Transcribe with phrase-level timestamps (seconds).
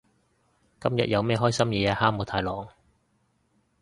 [0.79, 2.67] 今日有咩開心嘢啊哈姆太郎？